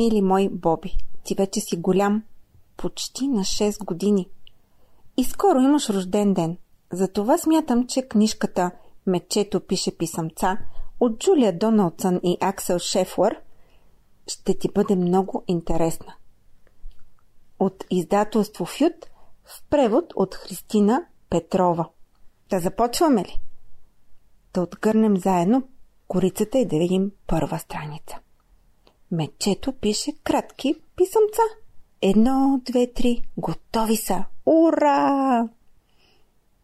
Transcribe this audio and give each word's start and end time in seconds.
Мили 0.00 0.22
мой 0.22 0.48
Боби. 0.48 0.96
Ти 1.24 1.34
вече 1.34 1.60
си 1.60 1.76
голям. 1.76 2.22
Почти 2.76 3.28
на 3.28 3.40
6 3.40 3.84
години. 3.84 4.28
И 5.16 5.24
скоро 5.24 5.60
имаш 5.60 5.90
рожден 5.90 6.34
ден. 6.34 6.56
Затова 6.92 7.38
смятам, 7.38 7.86
че 7.86 8.08
книжката 8.08 8.70
Мечето 9.06 9.60
пише 9.60 9.96
писъмца 9.96 10.58
от 11.00 11.18
Джулия 11.18 11.58
Доналдсън 11.58 12.20
и 12.24 12.36
Аксел 12.40 12.78
Шефлър 12.78 13.40
ще 14.26 14.58
ти 14.58 14.68
бъде 14.74 14.96
много 14.96 15.44
интересна. 15.46 16.14
От 17.58 17.84
издателство 17.90 18.64
Фют 18.64 19.06
в 19.44 19.62
превод 19.70 20.12
от 20.16 20.34
Христина 20.34 21.06
Петрова. 21.30 21.88
Да 22.50 22.60
започваме 22.60 23.24
ли? 23.24 23.40
Да 24.54 24.62
отгърнем 24.62 25.16
заедно 25.16 25.62
корицата 26.08 26.58
и 26.58 26.66
да 26.66 26.78
видим 26.78 27.10
първа 27.26 27.58
страница. 27.58 28.18
Мечето 29.12 29.72
пише 29.72 30.12
кратки 30.24 30.74
писъмца. 30.96 31.42
Едно, 32.02 32.60
две, 32.64 32.92
три. 32.92 33.22
Готови 33.36 33.96
са. 33.96 34.24
Ура! 34.46 35.48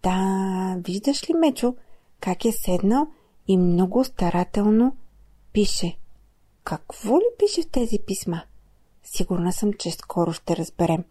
Да, 0.03 0.77
виждаш 0.85 1.31
ли, 1.31 1.35
Мечо, 1.35 1.75
как 2.21 2.45
е 2.45 2.53
седнал 2.53 3.07
и 3.49 3.57
много 3.57 4.05
старателно 4.05 4.97
пише. 5.53 5.97
Какво 6.65 7.19
ли 7.19 7.25
пише 7.39 7.63
в 7.63 7.71
тези 7.71 7.99
писма? 8.07 8.43
Сигурна 9.05 9.53
съм, 9.53 9.73
че 9.73 9.91
скоро 9.91 10.33
ще 10.33 10.57
разберем. 10.57 11.05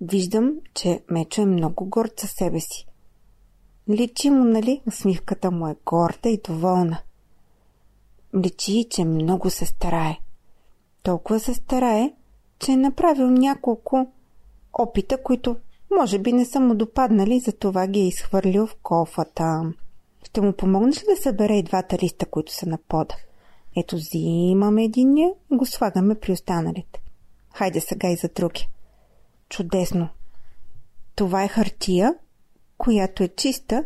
Виждам, 0.00 0.54
че 0.74 1.02
Мечо 1.10 1.42
е 1.42 1.46
много 1.46 1.84
горд 1.84 2.20
със 2.20 2.30
себе 2.30 2.60
си. 2.60 2.86
Личи 3.90 4.30
му, 4.30 4.44
нали? 4.44 4.82
Усмивката 4.86 5.50
му 5.50 5.68
е 5.68 5.76
горда 5.84 6.28
и 6.28 6.40
доволна. 6.48 6.98
Личи, 8.36 8.86
че 8.90 9.04
много 9.04 9.50
се 9.50 9.66
старае. 9.66 10.18
Толкова 11.02 11.40
се 11.40 11.54
старае, 11.54 12.12
че 12.58 12.72
е 12.72 12.76
направил 12.76 13.30
няколко 13.30 14.12
опита, 14.72 15.22
които 15.22 15.56
може 15.96 16.18
би 16.18 16.32
не 16.32 16.44
са 16.44 16.60
му 16.60 16.74
допаднали, 16.74 17.40
затова 17.40 17.86
ги 17.86 18.00
е 18.00 18.08
изхвърлил 18.08 18.66
в 18.66 18.76
кофата. 18.82 19.72
Ще 20.24 20.40
му 20.40 20.52
помогнеш 20.52 21.02
ли 21.02 21.06
да 21.08 21.22
събере 21.22 21.56
и 21.56 21.62
двата 21.62 21.98
листа, 22.02 22.26
които 22.26 22.52
са 22.52 22.66
на 22.66 22.78
пода? 22.88 23.14
Ето, 23.76 23.96
взимаме 23.96 24.84
единия 24.84 25.32
и 25.52 25.56
го 25.56 25.66
слагаме 25.66 26.14
при 26.14 26.32
останалите. 26.32 27.02
Хайде 27.54 27.80
сега 27.80 28.10
и 28.10 28.16
за 28.16 28.28
други. 28.28 28.68
Чудесно! 29.48 30.08
Това 31.14 31.44
е 31.44 31.48
хартия, 31.48 32.14
която 32.78 33.22
е 33.22 33.28
чиста 33.28 33.84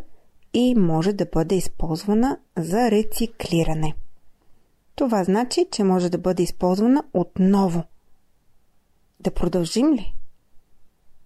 и 0.55 0.75
може 0.75 1.13
да 1.13 1.27
бъде 1.33 1.55
използвана 1.55 2.39
за 2.59 2.91
рециклиране. 2.91 3.95
Това 5.03 5.25
значи, 5.25 5.67
че 5.73 5.85
може 5.85 6.09
да 6.09 6.19
бъде 6.19 6.43
използвана 6.43 7.05
отново. 7.13 7.85
Да 9.21 9.35
продължим 9.35 9.95
ли? 9.95 10.15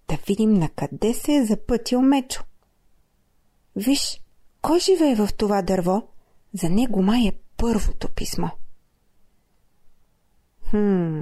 Да 0.07 0.17
видим 0.27 0.53
на 0.53 0.69
къде 0.69 1.13
се 1.13 1.35
е 1.35 1.45
запътил 1.45 2.01
Мечо. 2.01 2.43
Виж, 3.75 4.21
кой 4.61 4.79
живее 4.79 5.15
в 5.15 5.29
това 5.37 5.61
дърво? 5.61 6.07
За 6.53 6.69
него 6.69 7.01
май 7.01 7.27
е 7.27 7.37
първото 7.57 8.09
писмо. 8.09 8.47
Хм, 10.69 11.21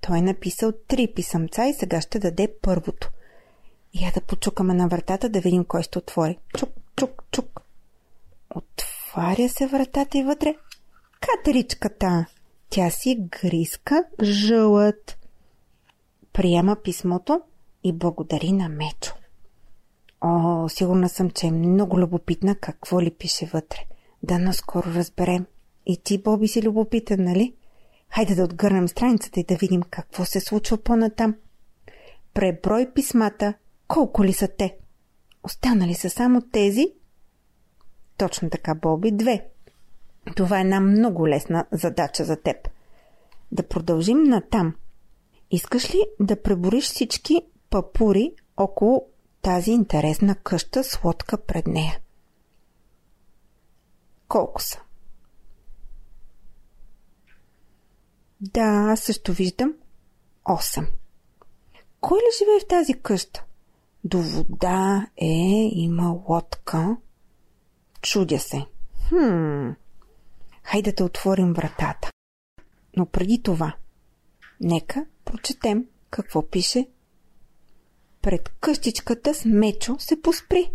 той 0.00 0.18
е 0.18 0.22
написал 0.22 0.72
три 0.88 1.12
писъмца 1.14 1.66
и 1.66 1.74
сега 1.74 2.00
ще 2.00 2.18
даде 2.18 2.54
първото. 2.62 3.10
Я 3.94 4.12
да 4.14 4.20
почукаме 4.20 4.74
на 4.74 4.88
вратата 4.88 5.28
да 5.28 5.40
видим 5.40 5.64
кой 5.64 5.82
ще 5.82 5.98
отвори. 5.98 6.38
Чук, 6.58 6.70
чук, 6.96 7.24
чук. 7.30 7.60
Отваря 8.54 9.48
се 9.48 9.66
вратата 9.66 10.18
и 10.18 10.22
вътре. 10.22 10.54
Катеричката! 11.20 12.26
Тя 12.70 12.90
си 12.90 13.16
гриска 13.20 14.04
жълът. 14.22 15.18
Приема 16.32 16.76
писмото 16.84 17.40
и 17.84 17.92
благодари 17.92 18.52
на 18.52 18.68
Мечо. 18.68 19.14
О, 20.20 20.68
сигурна 20.68 21.08
съм, 21.08 21.30
че 21.30 21.46
е 21.46 21.50
много 21.50 21.98
любопитна 21.98 22.54
какво 22.54 23.00
ли 23.00 23.10
пише 23.10 23.46
вътре. 23.46 23.78
Да 24.22 24.38
наскоро 24.38 24.94
разберем. 24.94 25.46
И 25.86 25.96
ти, 25.96 26.18
Боби, 26.18 26.48
си 26.48 26.62
любопитен, 26.62 27.24
нали? 27.24 27.54
Хайде 28.10 28.34
да 28.34 28.44
отгърнем 28.44 28.88
страницата 28.88 29.40
и 29.40 29.44
да 29.44 29.56
видим 29.56 29.82
какво 29.82 30.24
се 30.24 30.40
случва 30.40 30.78
по-натам. 30.78 31.34
Преброй 32.34 32.92
писмата. 32.92 33.54
Колко 33.88 34.24
ли 34.24 34.32
са 34.32 34.48
те? 34.48 34.76
Останали 35.44 35.94
са 35.94 36.10
само 36.10 36.42
тези? 36.42 36.86
Точно 38.16 38.50
така, 38.50 38.74
Боби. 38.74 39.10
Две. 39.12 39.49
Това 40.36 40.58
е 40.58 40.60
една 40.60 40.80
много 40.80 41.28
лесна 41.28 41.66
задача 41.72 42.24
за 42.24 42.36
теб. 42.36 42.56
Да 43.52 43.68
продължим 43.68 44.22
натам. 44.22 44.74
Искаш 45.50 45.94
ли 45.94 46.00
да 46.20 46.42
пребориш 46.42 46.84
всички 46.84 47.42
папури 47.70 48.32
около 48.56 49.06
тази 49.42 49.70
интересна 49.70 50.34
къща 50.34 50.84
с 50.84 51.04
лодка 51.04 51.38
пред 51.38 51.66
нея? 51.66 52.00
Колко 54.28 54.62
са? 54.62 54.80
Да, 58.40 58.86
аз 58.92 59.00
също 59.00 59.32
виждам. 59.32 59.74
8. 60.44 60.86
Кой 62.00 62.18
ли 62.18 62.38
живее 62.38 62.60
в 62.60 62.68
тази 62.68 62.94
къща? 62.94 63.44
До 64.04 64.18
вода 64.18 65.06
е, 65.16 65.70
има 65.72 66.20
лодка. 66.28 66.96
Чудя 68.02 68.38
се. 68.38 68.66
Хм. 69.08 69.70
Хайде 70.70 70.92
да 70.92 71.04
отворим 71.04 71.52
вратата. 71.52 72.10
Но 72.96 73.06
преди 73.06 73.42
това, 73.42 73.76
нека 74.60 75.06
прочетем 75.24 75.84
какво 76.10 76.48
пише. 76.50 76.88
Пред 78.22 78.48
къщичката 78.48 79.34
с 79.34 79.44
мечо 79.44 79.96
се 79.98 80.22
поспри. 80.22 80.70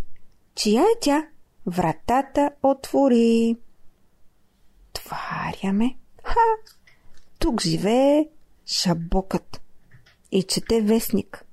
Чия 0.56 0.81
е 0.81 1.00
тя? 1.01 1.28
Вратата 1.66 2.51
отвори. 2.63 3.57
Тваряме. 4.94 5.97
Ха! 6.23 6.39
Тук 7.39 7.62
живее 7.62 8.25
шабокът 8.66 9.62
и 10.31 10.44
чете 10.44 10.81
вестник. 10.81 11.45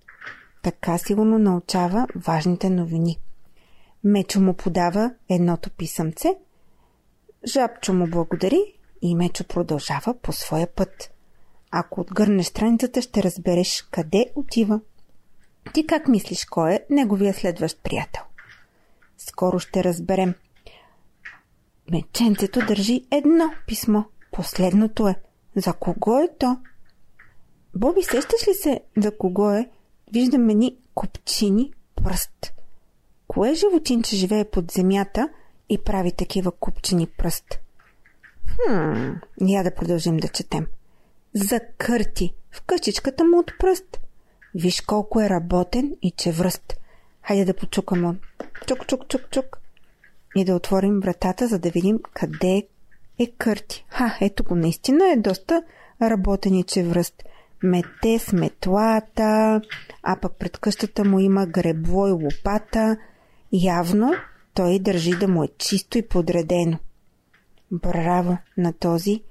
Така 0.63 0.99
сигурно 0.99 1.39
научава 1.39 2.07
важните 2.17 2.71
новини. 2.71 3.19
Мечо 4.05 4.41
му 4.41 4.55
подава 4.55 5.15
едното 5.29 5.71
писъмце, 5.71 6.29
Жабчо 7.47 7.93
му 7.93 8.07
благодари 8.07 8.75
и 9.03 9.15
Мечо 9.15 9.45
продължава 9.45 10.15
по 10.23 10.33
своя 10.33 10.67
път. 10.67 11.11
Ако 11.71 12.01
отгърнеш 12.01 12.47
страницата, 12.47 13.03
ще 13.03 13.23
разбереш 13.23 13.89
къде 13.91 14.33
отива. 14.35 14.81
Ти 15.75 15.87
как 15.87 16.09
мислиш, 16.09 16.45
кой 16.45 16.73
е 16.73 16.85
неговия 16.91 17.35
следващ 17.35 17.83
приятел? 17.83 18.23
Скоро 19.19 19.59
ще 19.59 19.85
разберем. 19.85 20.35
Меченцето 21.91 22.61
държи 22.67 23.07
едно 23.11 23.53
писмо. 23.67 24.03
Последното 24.33 25.09
е. 25.09 25.15
За 25.57 25.73
кого 25.73 26.19
е 26.19 26.29
то? 26.39 26.57
Боби, 27.75 28.03
сещаш 28.03 28.49
ли 28.49 28.55
се 28.55 28.81
за 28.97 29.17
кого 29.19 29.51
е? 29.51 29.71
Виждаме 30.13 30.55
ни 30.55 30.77
копчини 30.95 31.73
пръст. 32.05 32.53
Кое 33.29 33.55
животинче 33.55 34.17
живее 34.17 34.45
под 34.45 34.71
земята 34.71 35.29
и 35.73 35.79
прави 35.79 36.13
такива 36.13 36.53
купчини 36.53 37.07
пръст? 37.07 37.61
Хм, 38.47 39.11
я 39.41 39.63
да 39.63 39.75
продължим 39.75 40.17
да 40.17 40.29
четем. 40.29 40.67
За 41.35 41.61
кърти 41.79 42.35
в 42.51 42.63
къщичката 42.63 43.25
му 43.25 43.39
от 43.39 43.53
пръст. 43.59 44.01
Виж 44.55 44.81
колко 44.81 45.21
е 45.21 45.29
работен 45.29 45.97
и 46.03 46.11
чевръст. 46.11 46.75
Хайде 47.23 47.45
да 47.45 47.55
почукаме. 47.55 48.15
Чук, 48.67 48.87
чук, 48.87 49.09
чук, 49.09 49.31
чук. 49.31 49.59
И 50.37 50.45
да 50.45 50.55
отворим 50.55 51.01
вратата, 51.01 51.49
за 51.49 51.59
да 51.59 51.71
видим 51.71 51.99
къде 52.15 52.67
е 53.19 53.27
кърти. 53.27 53.85
Ха, 53.89 54.19
ето 54.21 54.45
го, 54.45 54.55
наистина 54.55 55.13
е 55.13 55.17
доста 55.17 55.63
работен 56.03 56.55
и 56.55 56.65
чевръст. 56.65 57.23
Мете 57.63 58.19
с 58.19 58.33
метлата, 58.33 59.61
а 60.03 60.17
пък 60.21 60.33
пред 60.39 60.59
къщата 60.59 61.05
му 61.05 61.21
има 61.21 61.47
гребло 61.47 62.09
и 62.09 62.11
лопата. 62.11 62.97
Явно 63.53 64.13
той 64.55 64.79
държи 64.79 65.11
да 65.11 65.29
му 65.29 65.45
е 65.45 65.49
чисто 65.59 65.99
и 65.99 66.09
подредено. 66.09 66.79
Браво 67.71 68.39
на 68.57 68.73
този 68.73 69.23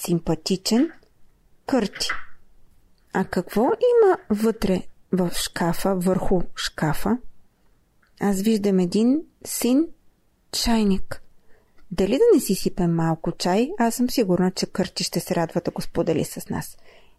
симпатичен 0.00 0.90
кърти. 1.66 2.08
А 3.12 3.24
какво 3.24 3.62
има 3.62 4.18
вътре 4.30 4.82
в 5.12 5.30
шкафа, 5.34 5.94
върху 5.94 6.40
шкафа? 6.56 7.18
Аз 8.20 8.40
виждам 8.40 8.78
един 8.78 9.22
син 9.44 9.86
чайник. 10.52 11.22
Дали 11.90 12.12
да 12.12 12.24
не 12.34 12.40
си 12.40 12.54
сипем 12.54 12.94
малко 12.94 13.32
чай? 13.32 13.70
Аз 13.78 13.94
съм 13.94 14.10
сигурна, 14.10 14.50
че 14.50 14.66
Кърти 14.66 15.04
ще 15.04 15.20
се 15.20 15.34
радва 15.34 15.60
да 15.60 15.70
го 15.70 15.82
сподели 15.82 16.24
с 16.24 16.48
нас. 16.48 16.76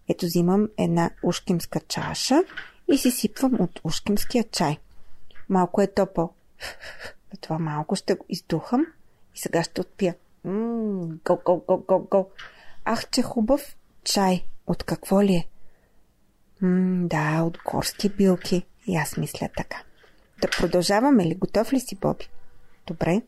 Ето 0.09 0.25
взимам 0.25 0.67
една 0.77 1.11
ушкимска 1.23 1.79
чаша 1.79 2.43
и 2.91 2.97
си 2.97 3.11
сипвам 3.11 3.61
от 3.61 3.79
ушкимския 3.83 4.43
чай. 4.43 4.77
Малко 5.49 5.81
е 5.81 5.87
топъл. 5.87 6.33
Това 7.41 7.59
малко 7.59 7.95
ще 7.95 8.13
го 8.13 8.25
издухам 8.29 8.85
и 9.35 9.39
сега 9.39 9.63
ще 9.63 9.81
отпия. 9.81 10.15
Гол, 10.45 11.39
гол, 11.45 11.63
гол, 11.67 11.83
гол, 11.87 12.07
гол. 12.11 12.29
Ах, 12.85 13.09
че 13.09 13.21
хубав 13.21 13.77
чай. 14.03 14.45
От 14.67 14.83
какво 14.83 15.21
ли 15.21 15.33
е? 15.33 15.47
М, 16.61 17.07
да, 17.07 17.41
от 17.41 17.57
горски 17.71 18.09
билки. 18.09 18.65
И 18.87 18.95
аз 18.95 19.17
мисля 19.17 19.49
така. 19.57 19.83
Да 20.41 20.47
продължаваме 20.49 21.25
ли? 21.25 21.35
Готов 21.35 21.73
ли 21.73 21.79
си, 21.79 21.95
Боби? 21.95 22.29
Добре. 22.87 23.21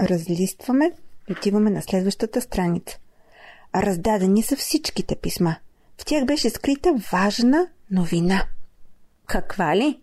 Разлистваме 0.00 0.92
и 1.28 1.32
отиваме 1.32 1.70
на 1.70 1.82
следващата 1.82 2.40
страница. 2.40 2.98
Раздадени 3.74 4.42
са 4.42 4.56
всичките 4.56 5.16
писма. 5.16 5.56
В 6.00 6.04
тях 6.04 6.24
беше 6.24 6.50
скрита 6.50 6.94
важна 7.12 7.68
новина. 7.90 8.44
Каква 9.26 9.76
ли? 9.76 10.00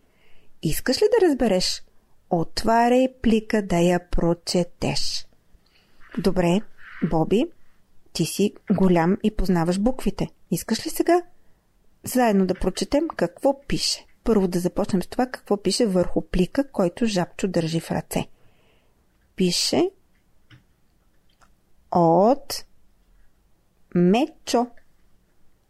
Искаш 0.61 1.01
ли 1.01 1.05
да 1.19 1.27
разбереш? 1.27 1.83
Отваряй 2.35 3.07
плика 3.21 3.61
да 3.61 3.77
я 3.77 4.09
прочетеш. 4.09 5.27
Добре, 6.17 6.61
Боби, 7.09 7.45
ти 8.13 8.25
си 8.25 8.53
голям 8.71 9.17
и 9.23 9.35
познаваш 9.35 9.79
буквите. 9.79 10.27
Искаш 10.51 10.85
ли 10.85 10.89
сега? 10.89 11.21
Заедно 12.03 12.45
да 12.45 12.53
прочетем 12.53 13.07
какво 13.15 13.61
пише. 13.67 14.05
Първо 14.23 14.47
да 14.47 14.59
започнем 14.59 15.03
с 15.03 15.07
това 15.07 15.25
какво 15.25 15.57
пише 15.57 15.85
върху 15.85 16.21
плика, 16.21 16.71
който 16.71 17.05
жабчо 17.05 17.47
държи 17.47 17.79
в 17.79 17.91
ръце. 17.91 18.27
Пише 19.35 19.89
от 21.91 22.65
Мечо. 23.95 24.67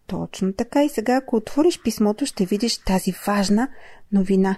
Точно 0.08 0.54
така 0.54 0.84
и 0.84 0.90
сега, 0.90 1.16
ако 1.16 1.36
отвориш 1.36 1.82
писмото, 1.82 2.26
ще 2.26 2.46
видиш 2.46 2.78
тази 2.78 3.14
важна 3.28 3.70
новина. 4.12 4.58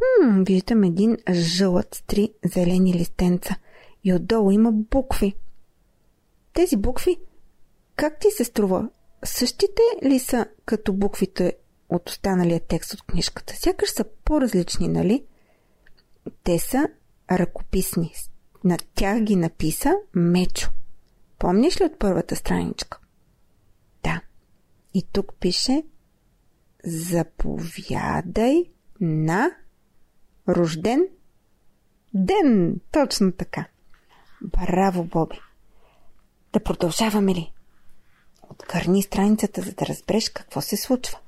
Хм, 0.00 0.42
виждам 0.42 0.84
един 0.84 1.16
жълът 1.32 1.94
с 1.94 2.02
три 2.02 2.32
зелени 2.44 2.94
листенца 2.94 3.56
и 4.04 4.14
отдолу 4.14 4.50
има 4.50 4.72
букви. 4.72 5.34
Тези 6.52 6.76
букви, 6.76 7.20
как 7.96 8.20
ти 8.20 8.30
се 8.30 8.44
струва? 8.44 8.88
Същите 9.24 9.82
ли 10.04 10.18
са 10.18 10.46
като 10.64 10.92
буквите 10.92 11.56
от 11.88 12.08
останалия 12.08 12.60
текст 12.60 12.94
от 12.94 13.02
книжката? 13.02 13.54
Сякаш 13.56 13.90
са 13.90 14.04
по-различни, 14.24 14.88
нали? 14.88 15.24
Те 16.44 16.58
са 16.58 16.88
ръкописни. 17.30 18.14
На 18.64 18.76
тях 18.94 19.20
ги 19.20 19.36
написа 19.36 19.94
Мечо. 20.14 20.70
Помниш 21.38 21.80
ли 21.80 21.84
от 21.84 21.98
първата 21.98 22.36
страничка? 22.36 22.98
Да. 24.04 24.20
И 24.94 25.06
тук 25.12 25.34
пише 25.40 25.82
Заповядай 26.84 28.64
на 29.00 29.50
рожден 30.54 31.06
ден. 32.14 32.80
Точно 32.92 33.32
така. 33.32 33.64
Браво, 34.42 35.04
Боби. 35.04 35.40
Да 36.52 36.60
продължаваме 36.60 37.34
ли? 37.34 37.52
Откърни 38.50 39.02
страницата, 39.02 39.62
за 39.62 39.72
да 39.72 39.86
разбереш 39.86 40.28
какво 40.28 40.60
се 40.60 40.76
случва. 40.76 41.18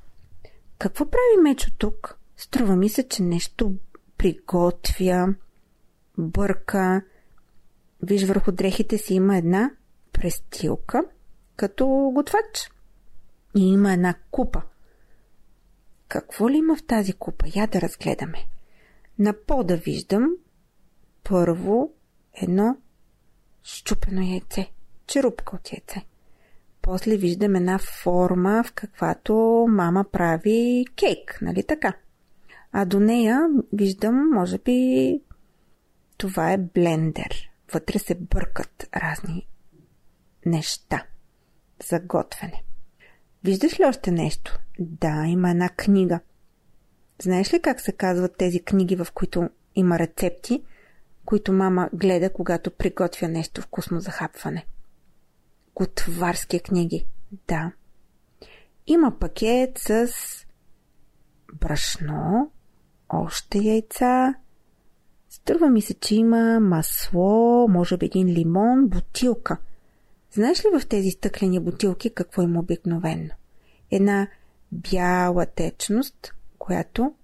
Какво 0.79 1.05
прави 1.05 1.43
Мечо 1.43 1.71
тук? 1.79 2.19
Струва 2.37 2.77
ми 2.77 2.89
се, 2.89 3.09
че 3.09 3.23
нещо 3.23 3.75
приготвя, 4.19 5.35
бърка. 6.19 7.03
Виж, 8.03 8.25
върху 8.25 8.53
дрехите 8.53 8.99
си 8.99 9.15
има 9.15 9.37
една 9.37 9.71
престилка, 10.13 11.05
като 11.57 12.13
готвач. 12.15 12.71
И 13.57 13.73
има 13.73 13.93
една 13.93 14.15
купа. 14.31 14.63
Какво 16.09 16.51
ли 16.51 16.57
има 16.57 16.77
в 16.77 16.87
тази 16.87 17.13
купа? 17.13 17.47
Я 17.57 17.67
да 17.67 17.81
разгледаме. 17.81 18.47
На 19.19 19.35
пода 19.47 19.77
виждам 19.77 20.31
първо 21.25 21.93
едно 22.35 22.77
щупено 23.63 24.23
яйце, 24.23 24.71
черупка 25.07 25.57
от 25.57 25.73
яйце. 25.73 26.07
После 26.83 27.17
виждам 27.17 27.55
една 27.55 27.79
форма, 27.79 28.65
в 28.67 28.73
каквато 28.73 29.67
мама 29.69 30.05
прави 30.13 30.85
кейк, 30.97 31.39
нали 31.43 31.63
така? 31.63 31.97
А 32.73 32.85
до 32.85 33.01
нея 33.01 33.49
виждам, 33.73 34.31
може 34.31 34.59
би, 34.59 35.21
това 36.17 36.53
е 36.53 36.59
блендер. 36.59 37.51
Вътре 37.73 37.99
се 37.99 38.15
бъркат 38.15 38.89
разни 38.97 39.49
неща 40.47 41.07
за 41.89 42.01
готвене. 42.01 42.63
Виждаш 43.45 43.81
ли 43.81 43.85
още 43.85 44.11
нещо? 44.11 44.59
Да, 44.79 45.25
има 45.27 45.51
една 45.51 45.69
книга. 45.69 46.21
Знаеш 47.23 47.55
ли 47.55 47.63
как 47.63 47.81
се 47.81 47.93
казват 47.93 48.37
тези 48.37 48.63
книги, 48.63 48.97
в 48.97 49.07
които 49.15 49.51
има 49.75 49.99
рецепти, 49.99 50.63
които 51.25 51.53
мама 51.53 51.91
гледа, 51.93 52.33
когато 52.33 52.71
приготвя 52.71 53.29
нещо 53.29 53.63
вкусно 53.63 54.01
за 54.01 54.11
хапване? 54.11 54.67
Готварски 55.75 56.61
книги. 56.61 57.07
Да. 57.49 57.73
Има 58.87 59.19
пакет 59.19 59.79
с 59.79 60.09
брашно, 61.55 62.51
още 63.09 63.59
яйца. 63.59 64.35
Струва 65.29 65.69
ми 65.69 65.83
се, 65.83 65.95
че 65.95 66.15
има 66.15 66.61
масло, 66.61 67.69
може 67.69 67.97
би 67.97 68.07
един 68.07 68.29
лимон, 68.29 68.89
бутилка– 68.89 69.57
Знаеш 70.35 70.65
ли 70.65 70.79
в 70.81 70.87
тези 70.89 71.11
стъклени 71.11 71.61
бутилки 71.61 72.15
какво 72.15 72.43
има 72.43 72.61
обикновенно? 72.61 73.31
Една 73.91 74.29
бяла 74.73 75.47
течност, 75.47 76.35
която 76.63 77.15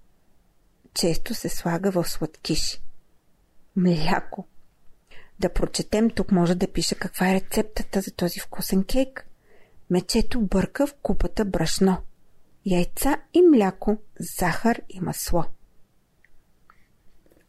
често 0.93 1.33
се 1.33 1.49
слага 1.49 1.91
в 1.91 2.09
сладкиши. 2.09 2.81
Мляко. 3.75 4.47
Да 5.39 5.53
прочетем, 5.53 6.09
тук 6.09 6.31
може 6.31 6.55
да 6.55 6.71
пише 6.71 6.95
каква 6.95 7.29
е 7.29 7.33
рецептата 7.33 8.01
за 8.01 8.11
този 8.11 8.39
вкусен 8.39 8.83
кейк. 8.83 9.27
Мечето 9.89 10.41
бърка 10.41 10.87
в 10.87 10.93
купата 11.01 11.45
брашно, 11.45 11.97
яйца 12.65 13.17
и 13.33 13.41
мляко, 13.41 13.97
захар 14.19 14.81
и 14.89 14.99
масло. 14.99 15.43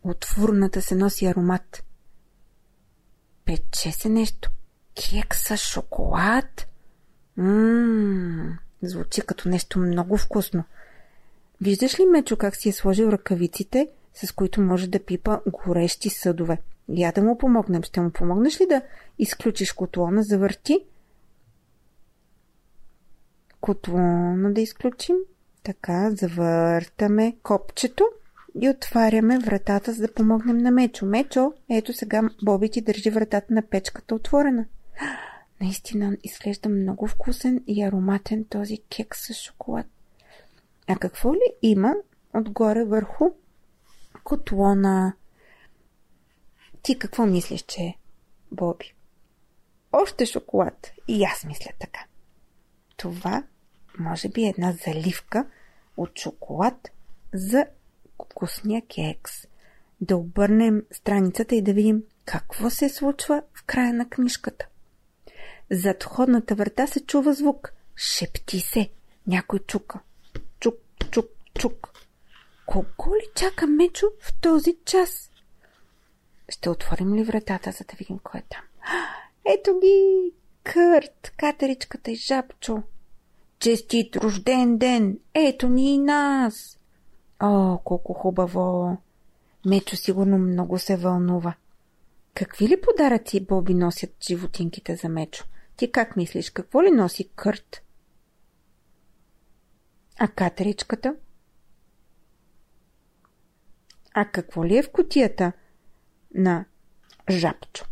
От 0.05 0.25
фурната 0.25 0.83
се 0.83 0.95
носи 0.95 1.27
аромат. 1.27 1.85
Пече 3.45 3.93
се 3.93 4.09
нещо 4.09 4.51
кек 4.95 5.35
с 5.35 5.57
шоколад. 5.57 6.69
Ммм, 7.37 8.59
звучи 8.83 9.21
като 9.21 9.49
нещо 9.49 9.79
много 9.79 10.17
вкусно. 10.17 10.65
Виждаш 11.61 12.01
ли, 12.01 12.07
Мечо, 12.07 12.37
как 12.37 12.57
си 12.57 12.69
е 12.69 12.73
сложил 12.73 13.07
ръкавиците, 13.07 13.89
с 14.15 14.33
които 14.33 14.61
може 14.61 14.89
да 14.89 15.05
пипа 15.05 15.41
горещи 15.47 16.11
съдове? 16.11 16.59
Я 16.89 17.13
да 17.13 17.23
му 17.23 17.39
помогнем. 17.39 17.83
Ще 17.83 18.01
му 18.01 18.11
помогнеш 18.11 18.61
ли 18.61 18.67
да 18.67 18.83
изключиш 19.19 19.73
котлона, 19.73 20.23
завърти? 20.23 20.79
Котлона 23.61 24.53
да 24.53 24.61
изключим. 24.61 25.17
Така, 25.63 26.11
завъртаме 26.11 27.37
копчето 27.43 28.09
и 28.61 28.69
отваряме 28.69 29.39
вратата, 29.39 29.93
за 29.93 30.03
да 30.03 30.15
помогнем 30.15 30.59
на 30.59 30.71
Мечо. 30.71 31.07
Мечо, 31.07 31.53
ето 31.69 31.93
сега 31.93 32.23
Боби 32.45 32.71
ти 32.71 32.81
държи 32.81 33.11
вратата 33.11 33.55
на 33.55 33.63
печката 33.63 34.15
отворена. 34.15 34.65
Наистина 35.61 36.17
изглежда 36.23 36.69
много 36.69 37.07
вкусен 37.07 37.65
и 37.67 37.83
ароматен 37.83 38.45
този 38.45 38.79
кек 38.79 39.17
с 39.17 39.35
шоколад. 39.35 39.87
А 40.91 40.97
какво 40.97 41.35
ли 41.35 41.55
има 41.63 41.95
отгоре 42.35 42.85
върху 42.85 43.25
котлона? 44.25 45.15
Ти 46.83 46.99
какво 46.99 47.27
мислиш, 47.27 47.63
че 47.63 47.83
е, 47.83 47.99
Боби? 48.53 48.95
Още 49.93 50.27
шоколад. 50.27 50.93
И 51.09 51.25
аз 51.25 51.45
мисля 51.45 51.71
така. 51.81 52.01
Това 52.97 53.45
може 53.99 54.29
би 54.29 54.45
е 54.45 54.49
една 54.49 54.73
заливка 54.73 55.47
от 55.97 56.19
шоколад 56.19 56.91
за 57.35 57.67
вкусния 58.15 58.83
кекс. 58.87 59.33
Да 60.01 60.17
обърнем 60.17 60.83
страницата 60.93 61.55
и 61.55 61.63
да 61.63 61.73
видим 61.73 62.03
какво 62.25 62.71
се 62.71 62.89
случва 62.89 63.43
в 63.55 63.65
края 63.65 63.95
на 63.95 64.09
книжката. 64.09 64.67
Зад 65.71 66.03
входната 66.03 66.55
врата 66.55 66.87
се 66.87 67.07
чува 67.07 67.35
звук. 67.35 67.73
Шепти 67.97 68.61
се. 68.61 68.91
Някой 69.27 69.59
чука. 69.59 70.01
Чук, 71.11 71.27
чук. 71.59 71.93
Колко 72.67 73.15
ли 73.15 73.27
чака 73.35 73.67
Мечо 73.67 74.07
в 74.21 74.41
този 74.41 74.77
час? 74.85 75.31
Ще 76.49 76.71
отворим 76.71 77.15
ли 77.15 77.25
вратата, 77.25 77.73
за 77.73 77.85
да 77.85 77.97
видим 77.99 78.19
кой 78.19 78.41
е 78.41 78.43
там? 78.51 78.63
Ето 79.55 79.81
ги! 79.81 80.33
Кърт, 80.65 81.33
катеричката 81.37 82.11
и 82.11 82.15
жабчо. 82.15 82.83
Честит 83.59 84.17
рожден 84.17 84.79
ден! 84.79 85.19
Ето 85.35 85.69
ни 85.69 85.95
и 85.95 85.99
нас! 85.99 86.79
О, 87.41 87.79
колко 87.85 88.13
хубаво! 88.13 88.97
Мечо 89.67 89.97
сигурно 89.97 90.39
много 90.39 90.79
се 90.79 90.97
вълнува. 90.97 91.55
Какви 92.35 92.69
ли 92.69 92.81
подаръци 92.81 93.45
Боби 93.45 93.75
носят 93.75 94.11
животинките 94.29 94.97
за 94.97 95.09
Мечо? 95.09 95.45
Ти 95.77 95.93
как 95.93 96.17
мислиш, 96.17 96.51
какво 96.51 96.83
ли 96.83 96.91
носи 96.91 97.29
Кърт? 97.37 97.83
А 100.23 100.29
катеричката? 100.29 101.17
А 104.15 104.25
какво 104.25 104.65
ли 104.65 104.77
е 104.77 104.83
в 104.83 104.91
котията 104.91 105.53
на 106.35 106.65
жабчо? 107.31 107.85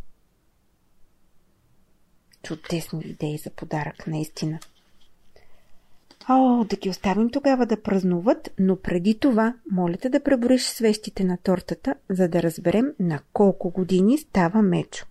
Чудесни 2.43 3.03
идеи 3.05 3.39
за 3.39 3.51
подарък, 3.51 4.07
наистина. 4.07 4.59
О, 6.29 6.65
да 6.65 6.77
ги 6.77 6.91
оставим 6.91 7.31
тогава 7.31 7.67
да 7.67 7.83
празнуват, 7.83 8.51
но 8.59 8.77
преди 8.77 9.19
това, 9.19 9.55
моля 9.71 9.97
те 9.97 10.09
да 10.09 10.23
пребориш 10.23 10.63
свещите 10.63 11.25
на 11.25 11.39
тортата, 11.39 11.95
за 12.11 12.29
да 12.29 12.43
разберем 12.43 12.95
на 13.01 13.21
колко 13.33 13.71
години 13.71 14.19
става 14.19 14.63
Мечо. 14.63 15.07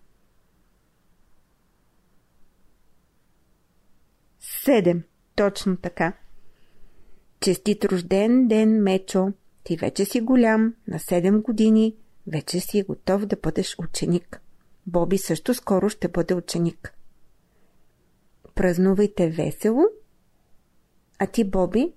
Седем. 4.39 5.03
Точно 5.35 5.77
така. 5.77 6.13
Честит 7.41 7.85
рожден 7.85 8.47
ден, 8.47 8.83
Мечо! 8.83 9.33
Ти 9.63 9.77
вече 9.77 10.05
си 10.05 10.21
голям, 10.21 10.73
на 10.87 10.99
7 10.99 11.41
години, 11.41 11.95
вече 12.27 12.59
си 12.59 12.83
готов 12.83 13.25
да 13.25 13.35
бъдеш 13.35 13.75
ученик. 13.79 14.41
Боби 14.87 15.17
също 15.17 15.53
скоро 15.53 15.89
ще 15.89 16.07
бъде 16.07 16.33
ученик. 16.33 16.93
Празнувайте 18.55 19.29
весело, 19.29 19.83
а 21.19 21.27
ти, 21.27 21.43
Боби, 21.43 21.93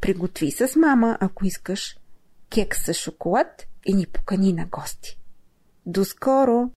приготви 0.00 0.50
с 0.50 0.76
мама, 0.76 1.18
ако 1.20 1.46
искаш, 1.46 1.96
кекс 2.50 2.84
с 2.84 2.94
шоколад 2.94 3.66
и 3.86 3.94
ни 3.94 4.06
покани 4.06 4.52
на 4.52 4.66
гости. 4.66 5.18
До 5.86 6.04
скоро! 6.04 6.70